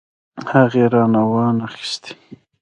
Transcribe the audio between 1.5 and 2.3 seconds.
خيستې.